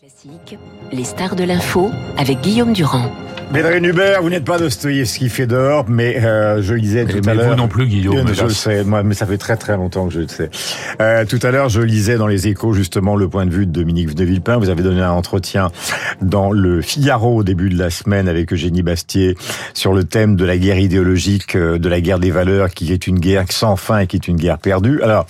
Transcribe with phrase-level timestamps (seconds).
[0.00, 0.56] Classique,
[0.92, 3.10] les stars de l'info avec Guillaume Durand.
[3.52, 7.34] Bédrine Hubert, vous n'êtes pas Dostoïevski fait dehors, mais euh, je lisais tout mais à
[7.34, 7.48] l'heure.
[7.48, 8.32] vous non plus, Guillaume.
[8.32, 10.50] Je le sais, moi, mais ça fait très très longtemps que je le sais.
[11.00, 13.72] Euh, tout à l'heure, je lisais dans les Échos justement le point de vue de
[13.72, 14.58] Dominique de Villepin.
[14.58, 15.72] Vous avez donné un entretien
[16.22, 19.36] dans le Figaro au début de la semaine avec Eugénie Bastier
[19.74, 23.08] sur le thème de la guerre idéologique, euh, de la guerre des valeurs, qui est
[23.08, 25.02] une guerre sans fin et qui est une guerre perdue.
[25.02, 25.26] Alors.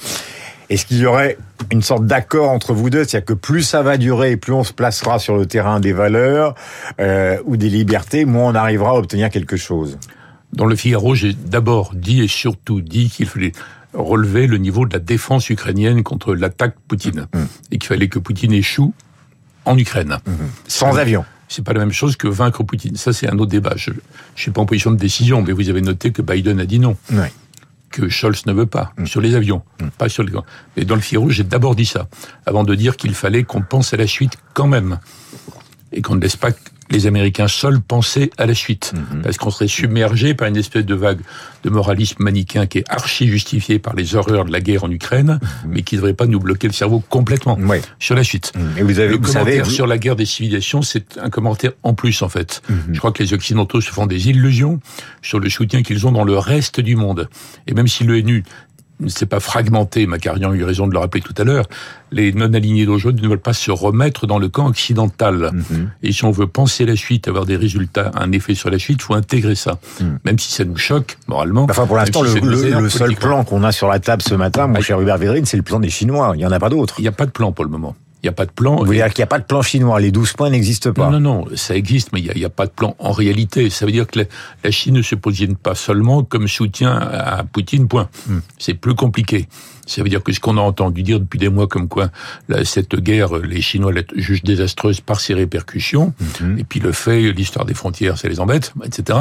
[0.70, 1.38] Est-ce qu'il y aurait
[1.70, 4.72] une sorte d'accord entre vous deux C'est-à-dire que plus ça va durer, plus on se
[4.72, 6.54] placera sur le terrain des valeurs
[7.00, 9.98] euh, ou des libertés, moins on arrivera à obtenir quelque chose.
[10.52, 13.52] Dans le Figaro, j'ai d'abord dit et surtout dit qu'il fallait
[13.92, 17.26] relever le niveau de la défense ukrainienne contre l'attaque Poutine.
[17.34, 17.38] Mmh.
[17.72, 18.94] Et qu'il fallait que Poutine échoue
[19.64, 20.18] en Ukraine.
[20.26, 20.32] Mmh.
[20.66, 22.96] Sans avion c'est pas la même chose que vaincre Poutine.
[22.96, 23.72] Ça, c'est un autre débat.
[23.74, 23.90] Je,
[24.34, 26.78] je suis pas en position de décision, mais vous avez noté que Biden a dit
[26.78, 26.94] non.
[27.10, 27.24] Oui
[27.90, 29.06] que Scholz ne veut pas, mmh.
[29.06, 29.88] sur les avions, mmh.
[29.98, 30.32] pas sur les...
[30.76, 32.08] Mais dans le Figaro, j'ai d'abord dit ça,
[32.46, 34.98] avant de dire qu'il fallait qu'on pense à la suite quand même,
[35.92, 36.50] et qu'on ne laisse pas
[36.90, 39.22] les Américains seuls penser à la suite, mmh.
[39.22, 41.20] parce qu'on serait submergé par une espèce de vague
[41.64, 45.40] de moralisme manichéen qui est archi justifié par les horreurs de la guerre en Ukraine,
[45.66, 47.78] mais qui ne devrait pas nous bloquer le cerveau complètement oui.
[47.98, 48.52] sur la suite.
[48.76, 49.70] Et vous avez, le vous commentaire savez, vous...
[49.70, 52.62] sur la guerre des civilisations, c'est un commentaire en plus en fait.
[52.92, 54.80] Je crois que les Occidentaux se font des illusions
[55.22, 57.28] sur le soutien qu'ils ont dans le reste du monde.
[57.66, 58.44] Et même si l'ONU
[59.00, 61.66] ne s'est pas fragmenté, Macarian a eu raison de le rappeler tout à l'heure,
[62.10, 65.34] les non-alignés d'aujourd'hui ne veulent pas se remettre dans le camp occidental.
[65.52, 65.86] Mm -hmm.
[66.02, 68.98] Et si on veut penser la suite, avoir des résultats, un effet sur la suite,
[69.00, 69.78] il faut intégrer ça.
[70.00, 70.04] Mm.
[70.24, 71.66] Même si ça nous choque, moralement.
[71.70, 74.76] Enfin, pour l'instant, si le, seul plan qu'on a sur la table ce matin, mon
[74.78, 76.32] Ah, cher Hubert Védrine, c'est le plan des Chinois.
[76.34, 76.94] Il n'y en a pas d'autre.
[76.98, 77.94] Il n'y a pas de plan pour le moment.
[78.22, 78.76] Il n'y a pas de plan.
[78.76, 81.08] Vous voulez dire qu'il n'y a pas de plan chinois Les 12 points n'existent pas
[81.08, 83.70] Non, non, non, ça existe, mais il n'y a, pas de plan en réalité.
[83.70, 84.24] Ça veut dire que la,
[84.64, 88.08] la Chine ne se positionne pas seulement comme soutien à Poutine, point.
[88.26, 88.38] Mm.
[88.58, 89.46] C'est plus compliqué.
[89.86, 92.10] Ça veut dire que ce qu'on a entendu dire depuis des mois comme quoi
[92.48, 96.58] là, cette guerre, les Chinois la jugent désastreuse par ses répercussions, Mhm.
[96.58, 99.18] et puis le fait, l'histoire des frontières, ça les embête, etc.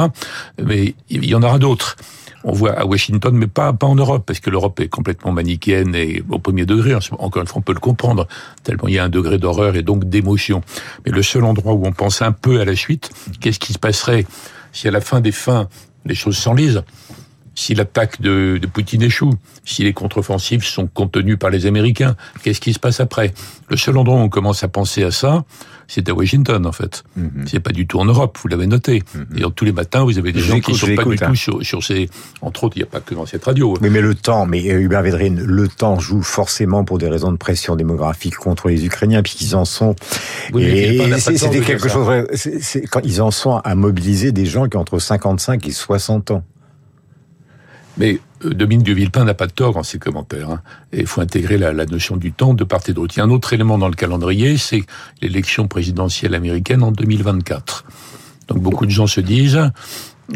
[0.62, 1.96] Mais il y en aura d'autres.
[2.44, 5.94] On voit à Washington, mais pas, pas en Europe, parce que l'Europe est complètement manichéenne
[5.94, 6.94] et au premier degré.
[6.94, 8.28] Encore une fois, on peut le comprendre,
[8.62, 10.62] tellement il y a un degré d'horreur et donc d'émotion.
[11.04, 13.10] Mais le seul endroit où on pense un peu à la suite,
[13.40, 14.26] qu'est-ce qui se passerait
[14.72, 15.68] si à la fin des fins,
[16.04, 16.82] les choses s'enlisent
[17.58, 19.32] si l'attaque de, de Poutine échoue,
[19.64, 23.34] si les contre-offensives sont contenues par les Américains, qu'est-ce qui se passe après?
[23.68, 25.44] Le seul endroit où on commence à penser à ça,
[25.88, 27.02] c'est à Washington, en fait.
[27.16, 27.46] Mm -hmm.
[27.46, 29.02] C'est pas du tout en Europe, vous l'avez noté.
[29.14, 29.26] Mhm.
[29.36, 31.28] Et donc, tous les matins, vous avez des gens qui sont je pas du hein.
[31.28, 32.10] tout sur, sur ces...
[32.42, 33.74] Entre autres, il n'y a pas que dans cette radio.
[33.80, 37.32] Oui, mais le temps, mais euh, Hubert Védrine, le temps joue forcément pour des raisons
[37.32, 39.96] de pression démographique contre les Ukrainiens, puisqu'ils en sont.
[40.52, 42.06] Oui, et c'était quelque chose.
[42.90, 46.44] quand ils en sont à mobiliser des gens qui ont entre 55 et 60 ans.
[47.96, 50.50] Mais Dominique de Villepin n'a pas de tort dans ses commentaires.
[50.50, 50.62] hein.
[50.92, 53.14] Il faut intégrer la, la notion du temps de part et d'autre.
[53.16, 54.84] Il y a un autre élément dans le calendrier, c'est
[55.20, 57.84] l'élection présidentielle américaine en 2024.
[58.48, 59.68] Donc beaucoup de gens se disent, euh,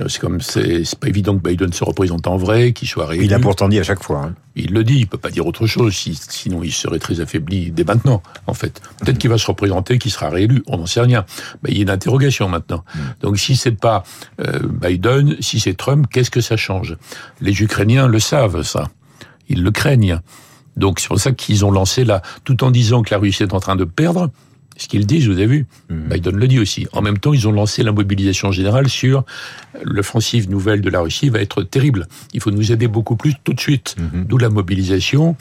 [0.08, 3.26] c'est comme c'est pas évident que Biden se représente en vrai, qu'il soit réélu.
[3.26, 4.22] Il a pourtant dit à chaque fois.
[4.24, 4.34] hein.
[4.56, 7.70] Il le dit, il peut pas dire autre chose, si- sinon il serait très affaibli
[7.70, 8.80] dès maintenant, en fait.
[9.00, 11.24] Peut-être qu'il va se représenter, qu'il sera réélu, on n'en sait rien.
[11.62, 12.84] Mais il y a une interrogation maintenant.
[13.20, 14.02] Donc si c'est pas
[14.40, 16.96] euh, Biden, si c'est Trump, qu'est-ce que ça change?
[17.40, 18.88] Les Ukrainiens le savent, ça.
[19.48, 20.20] Ils le craignent.
[20.76, 23.52] Donc c'est pour ça qu'ils ont lancé là, tout en disant que la Russie est
[23.54, 24.30] en train de perdre,
[24.82, 26.86] ce qu'ils disent, vous avez vu, Biden le dit aussi.
[26.92, 29.24] En même temps, ils ont lancé la mobilisation générale sur
[29.82, 32.06] l'offensive nouvelle de la Russie va être terrible.
[32.34, 33.96] Il faut nous aider beaucoup plus tout de suite.
[34.28, 35.36] D'où la mobilisation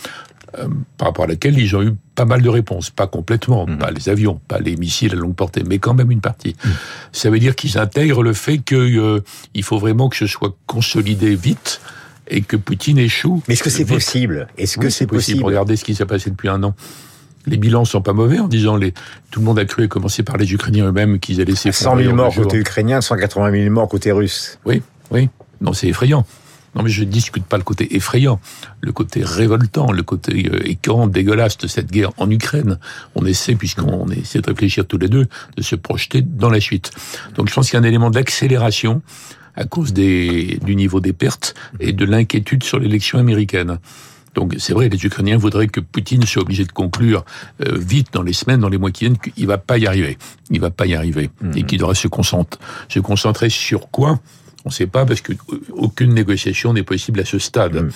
[0.60, 2.90] euh, par rapport à laquelle ils ont eu pas mal de réponses.
[2.90, 6.20] Pas complètement, pas les avions, pas les missiles à longue portée, mais quand même une
[6.20, 6.56] partie.
[7.14, 11.80] Ça veut dire qu'ils intègrent le fait qu'il faut vraiment que ce soit consolidé vite
[12.28, 13.42] et que Poutine échoue.
[13.48, 13.94] Mais est-ce que c'est vite.
[13.94, 14.48] possible?
[14.58, 15.44] Est-ce que c'est possible?
[15.44, 16.76] Regardez ce qui s'est passé depuis un an.
[17.48, 18.94] Les bilans sont pas mauvais en disant les
[19.32, 22.04] tout le monde a cru, à commencer par les Ukrainiens eux-mêmes, qu'ils allaient 100 s'effondrer
[22.04, 22.44] 000 en morts deux jours.
[22.44, 24.60] côté ukrainien, 180 000 morts côté russe.
[24.66, 24.82] Oui,
[25.12, 25.30] oui.
[25.60, 26.26] Non, c'est effrayant.
[26.76, 28.40] Non, mais je ne discute pas le côté effrayant,
[28.80, 32.80] le côté révoltant, le côté euh, écœurant, dégueulasse de cette guerre en Ukraine.
[33.16, 36.92] On essaie, puisqu'on essaie de réfléchir tous les deux, de se projeter dans la suite.
[37.36, 39.02] Donc je pense qu'il y a un élément d'accélération
[39.56, 43.80] à cause des, du niveau des pertes et de l'inquiétude sur l'élection américaine.
[44.34, 47.26] Donc c'est vrai, les Ukrainiens voudraient que Poutine soit obligé de conclure
[47.66, 50.18] euh, vite dans les semaines, dans les mois qui viennent, qu'il va pas y arriver.
[50.50, 51.30] Il va pas y arriver.
[51.56, 54.20] Et qu'il devrait se concentrer, se concentrer sur quoi?
[54.64, 57.76] On ne sait pas parce que euh, aucune négociation n'est possible à ce stade.
[57.76, 57.90] Mm.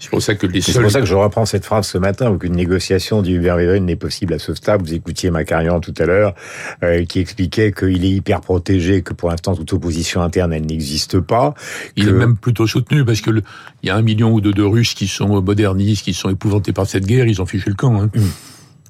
[0.00, 2.36] C'est pour ça que les C'est pour ça que je reprends cette phrase ce matin,
[2.36, 4.82] qu'une négociation du Védrine n'est possible à ce stade.
[4.82, 6.34] Vous écoutiez Macarian tout à l'heure,
[6.82, 11.20] euh, qui expliquait qu'il est hyper protégé, que pour l'instant toute opposition interne, elle n'existe
[11.20, 11.54] pas.
[11.96, 13.42] Il que- est même plutôt soutenu parce que le-
[13.82, 16.72] il y a un million ou deux de Russes qui sont modernistes, qui sont épouvantés
[16.72, 17.98] par cette guerre, ils ont fichu le camp.
[18.02, 18.10] Hein.
[18.14, 18.20] Mm.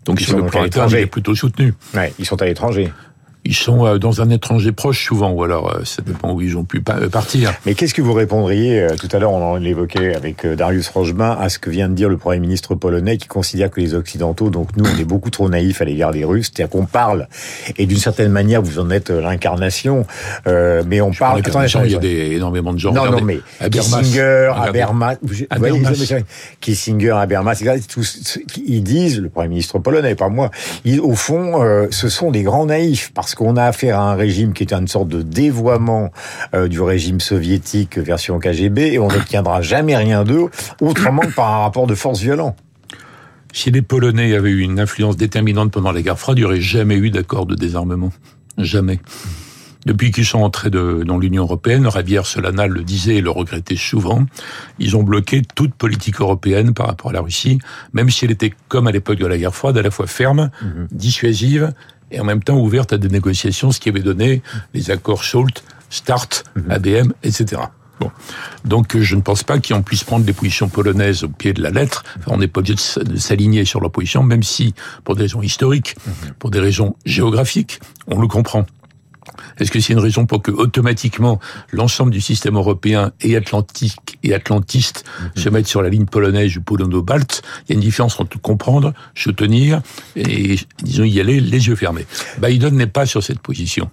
[0.06, 1.00] Donc Ils sur sont le plan à interne, il l'étranger.
[1.02, 1.74] est plutôt soutenu.
[1.94, 2.92] Ouais, ils sont à l'étranger.
[3.46, 6.56] Ils sont euh, dans un étranger proche souvent, ou alors euh, ça dépend où ils
[6.56, 7.52] ont pu euh, partir.
[7.66, 11.58] Mais qu'est-ce que vous répondriez, tout à l'heure on l'évoquait avec Darius Rochebain, à ce
[11.58, 14.84] que vient de dire le Premier ministre polonais qui considère que les Occidentaux, donc nous,
[14.84, 17.28] on est beaucoup trop naïfs à l'égard des Russes, c'est-à-dire qu'on parle,
[17.76, 20.06] et d'une certaine manière vous en êtes l'incarnation,
[20.46, 21.42] euh, mais on parle...
[21.44, 22.92] Les gens, il y a des, énormément de gens.
[22.92, 24.52] Non, Regardez, non, mais Habermas, Kissinger.
[24.56, 25.16] Habermas,
[25.56, 26.24] voyez,
[26.60, 30.50] Kissinger, Habermas, tous, ils disent, le Premier ministre polonais, pas moi,
[30.84, 34.14] ils, au fond, euh, ce sont des grands naïfs, parce qu'on a affaire à un
[34.14, 36.10] régime qui est une sorte de dévoiement
[36.54, 40.46] euh, du régime soviétique version KGB, et on n'obtiendra jamais rien d'eux,
[40.80, 42.56] autrement que par un rapport de force violent.
[43.52, 46.60] Si les Polonais avaient eu une influence déterminante pendant la guerre froide, il n'y aurait
[46.60, 48.12] jamais eu d'accord de désarmement.
[48.58, 48.98] Jamais.
[49.86, 53.76] Depuis qu'ils sont entrés de- dans l'Union européenne, Ravière Solana le disait et le regrettait
[53.76, 54.24] souvent,
[54.78, 57.58] ils ont bloqué toute politique européenne par rapport à la Russie,
[57.92, 60.50] même si elle était, comme à l'époque de la guerre froide, à la fois ferme,
[60.90, 61.72] dissuasive
[62.10, 64.42] et en même temps ouverte à des négociations, ce qui avait donné
[64.72, 66.28] les accords SALT, START,
[66.68, 67.62] ABM, etc.
[68.00, 68.10] Bon.
[68.64, 71.62] Donc euh, je ne pense pas qu'on puisse prendre des positions polonaises au pied de
[71.62, 72.04] la lettre.
[72.18, 74.74] Enfin, on n'est pas obligé de s'aligner sur leur position, même si,
[75.04, 75.94] pour des raisons historiques,
[76.38, 78.66] pour des raisons géographiques, on le comprend.
[79.58, 81.40] Est-ce que c'est une raison pour que automatiquement
[81.72, 85.04] l'ensemble du système européen et atlantique et atlantiste
[85.36, 87.42] se mettent sur la ligne polonaise ou polono-balte?
[87.68, 89.80] Il y a une différence entre comprendre, se tenir
[90.16, 92.06] et disons y aller les yeux fermés.
[92.38, 93.90] Biden n'est pas sur cette position.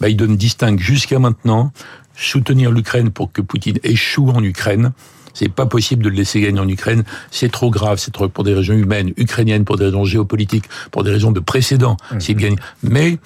[0.00, 1.72] Biden distingue jusqu'à maintenant
[2.16, 4.92] soutenir l'Ukraine pour que Poutine échoue en Ukraine.
[5.34, 7.02] C'est pas possible de le laisser gagner en Ukraine.
[7.30, 7.98] C'est trop grave.
[7.98, 11.40] C'est trop pour des raisons humaines, ukrainiennes, pour des raisons géopolitiques, pour des raisons de
[11.40, 11.96] précédent.
[12.20, 13.18] S'il gagne, mais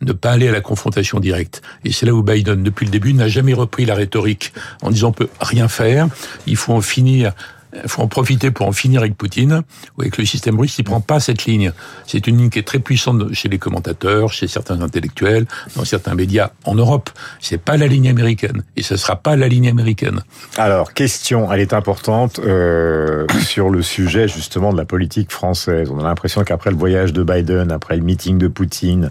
[0.00, 1.62] ne pas aller à la confrontation directe.
[1.84, 4.52] Et c'est là où Biden, depuis le début, n'a jamais repris la rhétorique
[4.82, 6.08] en disant on peut rien faire,
[6.46, 7.32] il faut en finir,
[7.74, 9.62] il faut en profiter pour en finir avec Poutine
[9.96, 10.76] ou avec le système russe.
[10.78, 11.72] Il prend pas cette ligne.
[12.06, 16.14] C'est une ligne qui est très puissante chez les commentateurs, chez certains intellectuels, dans certains
[16.14, 17.10] médias en Europe.
[17.40, 20.22] C'est pas la ligne américaine et ce sera pas la ligne américaine.
[20.56, 25.90] Alors, question, elle est importante euh, sur le sujet justement de la politique française.
[25.90, 29.10] On a l'impression qu'après le voyage de Biden, après le meeting de Poutine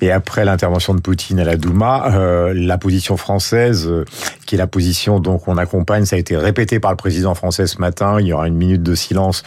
[0.00, 4.04] et après l'intervention de Poutine à la Douma, euh, la position française, euh,
[4.52, 7.66] qui est la position donc on accompagne, ça a été répété par le président français
[7.66, 8.18] ce matin.
[8.20, 9.44] Il y aura une minute de silence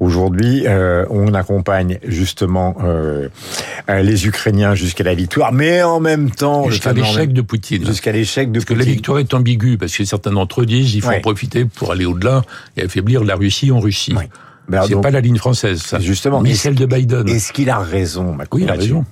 [0.00, 0.62] aujourd'hui.
[0.66, 3.28] Euh, on accompagne justement euh,
[3.90, 7.84] euh, les Ukrainiens jusqu'à la victoire, mais en même temps Jusqu'à l'échec de Poutine.
[7.84, 10.94] jusqu'à l'échec de Parce que la victoire est ambiguë, parce que certains d'entre eux disent
[10.94, 11.18] il faut Ouais.
[11.18, 12.40] en profiter pour aller au-delà
[12.78, 14.14] et affaiblir la Russie en Russie.
[14.14, 14.30] Ouais.
[14.70, 16.00] Ben, C'est pas la ligne française, ça.
[16.00, 16.42] Justement.
[16.42, 17.28] Ni Est-ce- celle de Biden.
[17.28, 19.04] Est-ce qu'il a raison, Macron Oui, il a raison.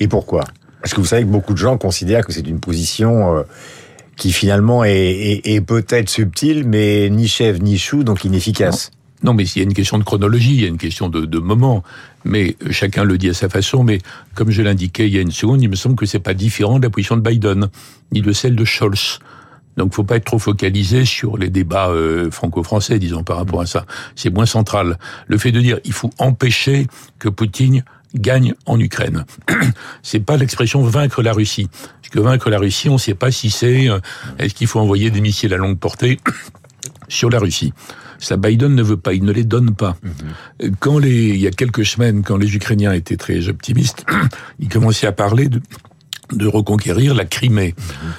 [0.00, 0.44] Et pourquoi?
[0.80, 3.42] Parce que vous savez que beaucoup de gens considèrent que c'est une position euh,
[4.16, 8.90] qui finalement est, est- est peut-être subtile, mais ni chèvre ni chou, donc inefficace.
[9.22, 11.24] Non, mais il y a une question de chronologie, il y a une question de,
[11.24, 11.82] de moment.
[12.26, 13.82] Mais euh, chacun le dit à sa façon.
[13.82, 13.98] Mais
[14.34, 16.78] comme je l'indiquais il y a une seconde, il me semble que c'est pas différent
[16.78, 17.68] de la position de Biden,
[18.12, 19.18] ni de celle de Scholz.
[19.76, 23.66] Donc, faut pas être trop focalisé sur les débats euh, franco-français, disons, par rapport à
[23.66, 23.86] ça.
[24.14, 24.98] C'est moins central.
[25.26, 26.86] Le fait de dire il faut empêcher
[27.18, 27.82] que Poutine
[28.14, 29.24] gagne en Ukraine.
[30.02, 31.68] c'est pas l'expression vaincre la Russie.
[32.00, 33.98] Parce que vaincre la Russie, on ne sait pas si c'est euh,
[34.38, 36.18] est-ce qu'il faut envoyer des missiles à longue portée
[37.08, 37.72] sur la Russie.
[38.18, 39.96] Ça, Biden ne veut pas, il ne les donne pas.
[40.78, 44.06] Quand les, il y a quelques semaines, quand les Ukrainiens étaient très optimistes,
[44.60, 45.60] ils commençaient à parler de,
[46.32, 47.74] de reconquérir la Crimée.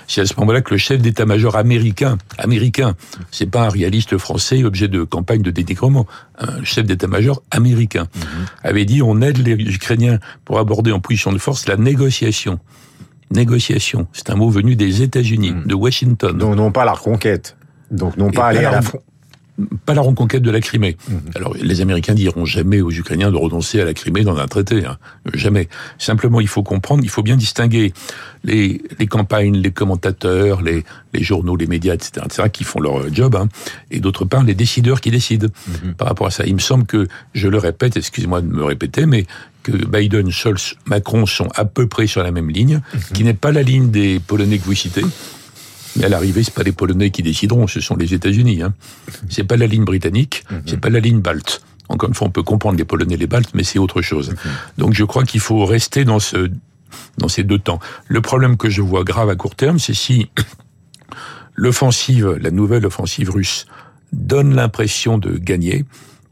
[0.08, 2.96] C'est à ce moment-là que le chef d'état-major américain, américain,
[3.32, 6.06] c'est pas un réaliste français objet de campagne de dénigrement,
[6.40, 8.08] un chef d'état-major américain,
[8.64, 12.60] avait dit on aide les Ukrainiens pour aborder en position de force la négociation.
[13.32, 16.38] Négociation, c'est un mot venu des États-Unis, de Washington.
[16.38, 17.58] Donc non pas la reconquête.
[17.92, 18.82] Donc non Et pas aller à la.
[19.86, 20.98] Pas la reconquête de la Crimée.
[21.36, 24.86] Alors, les Américains diront jamais aux Ukrainiens de renoncer à la Crimée dans un traité.
[24.86, 24.98] hein.
[25.34, 25.70] Jamais.
[25.98, 27.94] Simplement, il faut comprendre, il faut bien distinguer
[28.44, 30.84] les, les campagnes, les commentateurs, les,
[31.14, 33.48] les journaux, les médias, etc., etc., qui font leur job, hein,
[33.92, 35.48] et d'autre part, les décideurs qui décident
[35.98, 36.46] par rapport à ça.
[36.46, 39.26] Il me semble que, je le répète, excusez-moi de me répéter, mais
[39.64, 42.82] que Biden, Scholz, Macron sont à peu près sur la même ligne,
[43.14, 45.02] qui n'est pas la ligne des Polonais que vous citez.
[45.96, 48.62] Mais à l'arrivée, c'est pas les Polonais qui décideront, ce sont les États-Unis.
[48.62, 48.74] Hein.
[49.30, 51.62] C'est pas la ligne britannique, c'est pas la ligne balte.
[51.88, 54.34] Encore une fois, on peut comprendre les Polonais, les Baltes, mais c'est autre chose.
[54.78, 56.50] Donc, je crois qu'il faut rester dans ce
[57.18, 57.80] dans ces deux temps.
[58.08, 60.30] Le problème que je vois grave à court terme, c'est si
[61.56, 63.66] l'offensive, la nouvelle offensive russe,
[64.14, 65.86] donne l'impression de gagner.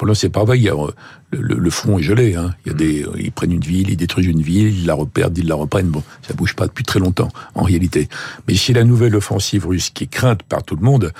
[0.05, 0.57] L'instant, c'est pas vrai.
[0.59, 0.91] Il y a, euh,
[1.31, 2.35] le, le- le front est gelé.
[2.35, 2.53] Hein.
[2.65, 5.37] Il y a des, ils prennent une ville, ils détruisent une ville, ils la reperdent,
[5.37, 5.87] ils la reprennent.
[5.89, 8.09] Bon, ça bouge pas depuis très longtemps, en réalité.
[8.47, 11.11] Mais si la nouvelle offensive russe, qui est crainte par tout le monde,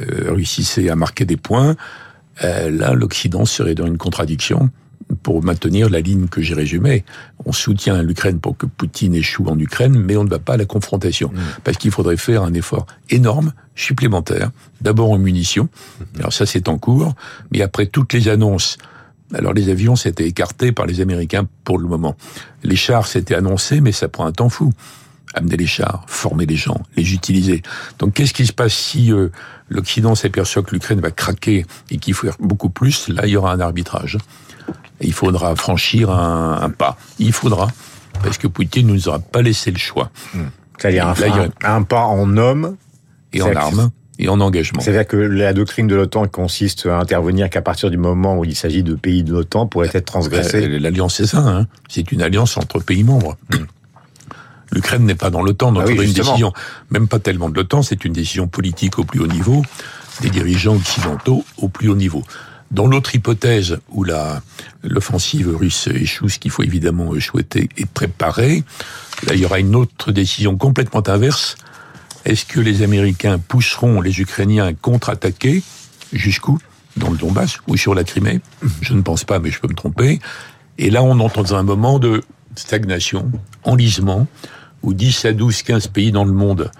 [0.00, 1.76] euh, réussissait à marquer des points,
[2.44, 4.70] euh, là, l'Occident serait dans une contradiction
[5.22, 7.04] pour maintenir la ligne que j'ai résumée.
[7.44, 10.56] On soutient l'Ukraine pour que Poutine échoue en Ukraine, mais on ne va pas à
[10.56, 11.30] la confrontation.
[11.32, 11.38] Mmh.
[11.64, 15.68] Parce qu'il faudrait faire un effort énorme, supplémentaire, d'abord en munitions.
[15.68, 16.04] Mmh.
[16.18, 17.14] Alors ça, c'est en cours.
[17.52, 18.78] Mais après toutes les annonces
[19.32, 22.16] alors les avions s'étaient écartés par les Américains pour le moment.
[22.64, 24.72] Les chars s'étaient annoncés, mais ça prend un temps fou.
[25.34, 27.62] Amener les chars, former les gens, les utiliser.
[27.98, 29.28] Donc qu'est-ce qui se passe si euh,
[29.68, 33.08] l'Occident s'aperçoit que l'Ukraine va craquer et qu'il faut faire beaucoup plus?
[33.08, 34.18] Là, il y aura un arbitrage.
[35.00, 36.98] il faudra franchir un, pas.
[37.20, 37.68] Il faudra,
[38.24, 40.10] parce que Poutine ne nous aura pas laissé le choix.
[40.34, 40.48] Hmm.
[40.78, 41.14] C'est-à-dire un,
[41.62, 42.76] un, pas en homme
[43.32, 44.80] et en armes et en engagement.
[44.80, 48.54] C'est-à-dire que la doctrine de l'OTAN consiste à intervenir qu'à partir du moment où il
[48.54, 50.66] s'agit de pays de l'OTAN pourrait être transgressée.
[50.66, 51.38] Euh, l'alliance, c'est ça.
[51.38, 51.66] Hein.
[51.88, 53.36] c'est une alliance entre pays membres.
[54.80, 56.54] L'Ukraine n'est pas dans l'OTAN, donc ah une décision,
[56.90, 59.62] même pas tellement de l'OTAN, c'est une décision politique au plus haut niveau,
[60.22, 62.24] des dirigeants occidentaux au plus haut niveau.
[62.70, 64.40] Dans l'autre hypothèse où la
[64.82, 68.64] l'offensive russe échoue, ce qu'il faut évidemment souhaiter et préparer,
[69.26, 71.56] là il y aura une autre décision complètement inverse.
[72.24, 75.62] Est-ce que les Américains pousseront les Ukrainiens à contre-attaquer
[76.14, 76.58] jusqu'où?
[76.96, 78.40] Dans le Donbass ou sur la Crimée?
[78.80, 80.20] Je ne pense pas, mais je peux me tromper.
[80.78, 82.22] Et là, on entre dans un moment de
[82.56, 83.30] stagnation,
[83.64, 84.26] enlisement,
[84.82, 86.70] où 10 à 12, 15 pays dans le monde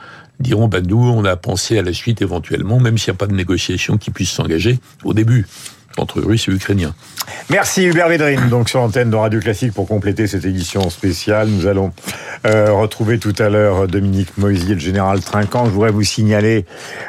[0.40, 3.26] diront, bah, nous, on a pensé à la suite éventuellement, même s'il n'y a pas
[3.26, 5.46] de négociation qui puisse s'engager au début
[5.98, 6.94] entre Russes et Ukrainiens.
[7.48, 11.48] Merci Hubert Védrine, donc sur l'antenne de Radio Classique pour compléter cette édition spéciale.
[11.48, 11.92] Nous allons
[12.46, 15.66] euh, retrouver tout à l'heure Dominique Moisier, le général Trinquant.
[15.66, 16.64] Je voudrais vous signaler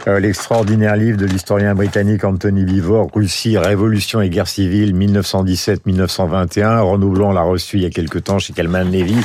[0.08, 6.80] euh, l'extraordinaire livre de l'historien britannique Anthony Vivor, Russie, Révolution et guerre civile 1917-1921.
[6.80, 9.18] Renaud Blanc l'a reçu il y a quelque temps chez Calman Levy,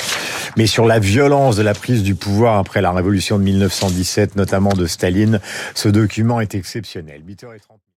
[0.56, 4.74] mais sur la violence de la prise du pouvoir après la Révolution de 1917, notamment
[4.74, 5.40] de Staline.
[5.74, 7.22] Ce document est exceptionnel.